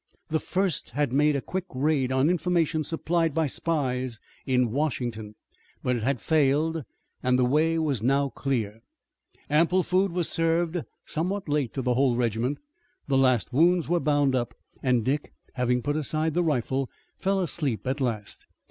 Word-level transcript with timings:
The 0.29 0.39
first 0.39 0.89
had 0.97 1.13
made 1.13 1.35
a 1.35 1.41
quick 1.41 1.65
raid 1.69 2.11
on 2.11 2.27
information 2.27 2.83
supplied 2.83 3.35
by 3.35 3.45
spies 3.45 4.17
in 4.47 4.71
Washington, 4.71 5.35
but 5.83 5.95
it 5.95 6.01
had 6.01 6.19
failed 6.19 6.83
and 7.21 7.37
the 7.37 7.45
way 7.45 7.77
was 7.77 8.01
now 8.01 8.29
clear. 8.29 8.81
Ample 9.47 9.83
food 9.83 10.11
was 10.11 10.27
served 10.27 10.81
somewhat 11.05 11.47
late 11.47 11.75
to 11.75 11.83
the 11.83 11.93
whole 11.93 12.15
regiment, 12.15 12.57
the 13.07 13.15
last 13.15 13.53
wounds 13.53 13.87
were 13.87 13.99
bound 13.99 14.33
up, 14.33 14.55
and 14.81 15.05
Dick, 15.05 15.33
having 15.53 15.83
put 15.83 15.95
aside 15.95 16.33
the 16.33 16.41
rifle, 16.43 16.89
fell 17.19 17.39
asleep 17.39 17.85
at 17.85 18.01
last. 18.01 18.47